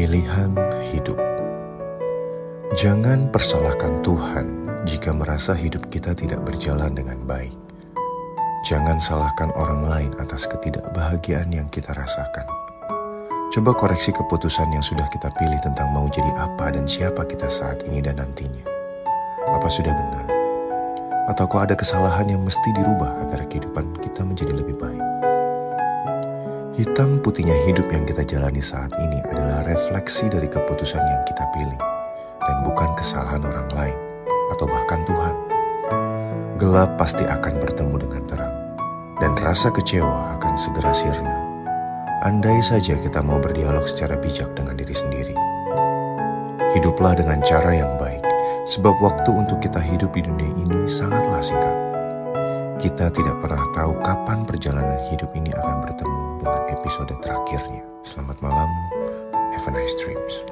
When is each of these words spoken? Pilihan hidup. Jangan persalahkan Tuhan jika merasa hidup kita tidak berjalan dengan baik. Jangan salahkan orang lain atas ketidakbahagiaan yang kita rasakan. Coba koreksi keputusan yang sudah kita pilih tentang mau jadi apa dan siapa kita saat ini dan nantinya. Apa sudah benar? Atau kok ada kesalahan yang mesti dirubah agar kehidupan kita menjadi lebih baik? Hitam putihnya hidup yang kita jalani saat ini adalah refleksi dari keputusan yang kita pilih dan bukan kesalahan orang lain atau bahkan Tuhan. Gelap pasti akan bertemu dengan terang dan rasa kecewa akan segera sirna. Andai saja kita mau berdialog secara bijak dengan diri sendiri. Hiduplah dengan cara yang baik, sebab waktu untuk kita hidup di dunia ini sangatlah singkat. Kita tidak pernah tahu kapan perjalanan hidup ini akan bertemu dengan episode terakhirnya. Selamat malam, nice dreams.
Pilihan 0.00 0.56
hidup. 0.96 1.20
Jangan 2.72 3.28
persalahkan 3.28 4.00
Tuhan 4.00 4.48
jika 4.88 5.12
merasa 5.12 5.52
hidup 5.52 5.92
kita 5.92 6.16
tidak 6.16 6.40
berjalan 6.40 6.96
dengan 6.96 7.20
baik. 7.28 7.52
Jangan 8.64 8.96
salahkan 8.96 9.52
orang 9.52 9.84
lain 9.84 10.12
atas 10.16 10.48
ketidakbahagiaan 10.48 11.52
yang 11.52 11.68
kita 11.68 11.92
rasakan. 11.92 12.48
Coba 13.52 13.76
koreksi 13.76 14.08
keputusan 14.16 14.72
yang 14.72 14.80
sudah 14.80 15.04
kita 15.12 15.28
pilih 15.36 15.60
tentang 15.60 15.92
mau 15.92 16.08
jadi 16.08 16.32
apa 16.48 16.72
dan 16.72 16.88
siapa 16.88 17.20
kita 17.28 17.52
saat 17.52 17.84
ini 17.84 18.00
dan 18.00 18.24
nantinya. 18.24 18.64
Apa 19.52 19.68
sudah 19.68 19.92
benar? 19.92 20.26
Atau 21.28 21.44
kok 21.44 21.68
ada 21.68 21.76
kesalahan 21.76 22.24
yang 22.24 22.40
mesti 22.40 22.72
dirubah 22.72 23.28
agar 23.28 23.44
kehidupan 23.52 24.00
kita 24.00 24.24
menjadi 24.24 24.64
lebih 24.64 24.80
baik? 24.80 25.04
Hitam 26.70 27.18
putihnya 27.20 27.52
hidup 27.66 27.90
yang 27.90 28.06
kita 28.06 28.22
jalani 28.24 28.62
saat 28.62 28.94
ini 28.96 29.18
adalah 29.26 29.39
refleksi 29.66 30.30
dari 30.30 30.46
keputusan 30.46 31.02
yang 31.02 31.22
kita 31.26 31.44
pilih 31.50 31.80
dan 32.40 32.56
bukan 32.62 32.90
kesalahan 32.94 33.42
orang 33.42 33.68
lain 33.74 33.98
atau 34.54 34.66
bahkan 34.70 35.00
Tuhan. 35.06 35.34
Gelap 36.60 36.90
pasti 37.00 37.24
akan 37.24 37.54
bertemu 37.58 37.94
dengan 38.06 38.22
terang 38.28 38.54
dan 39.18 39.32
rasa 39.36 39.68
kecewa 39.72 40.38
akan 40.38 40.54
segera 40.56 40.92
sirna. 40.94 41.36
Andai 42.20 42.60
saja 42.60 43.00
kita 43.00 43.24
mau 43.24 43.40
berdialog 43.40 43.88
secara 43.88 44.20
bijak 44.20 44.52
dengan 44.52 44.76
diri 44.76 44.92
sendiri. 44.92 45.34
Hiduplah 46.76 47.16
dengan 47.16 47.40
cara 47.40 47.72
yang 47.74 47.96
baik, 47.96 48.20
sebab 48.68 48.92
waktu 49.00 49.30
untuk 49.32 49.58
kita 49.64 49.80
hidup 49.80 50.12
di 50.12 50.22
dunia 50.22 50.52
ini 50.52 50.84
sangatlah 50.84 51.40
singkat. 51.40 51.76
Kita 52.80 53.12
tidak 53.12 53.36
pernah 53.40 53.64
tahu 53.72 53.92
kapan 54.04 54.44
perjalanan 54.44 55.00
hidup 55.08 55.32
ini 55.36 55.52
akan 55.52 55.76
bertemu 55.84 56.20
dengan 56.40 56.62
episode 56.72 57.14
terakhirnya. 57.24 57.82
Selamat 58.00 58.36
malam, 58.40 58.68
nice 59.70 59.94
dreams. 59.94 60.50